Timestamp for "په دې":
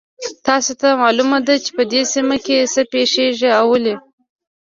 1.77-2.01